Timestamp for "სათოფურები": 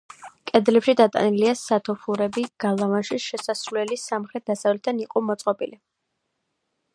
1.59-2.45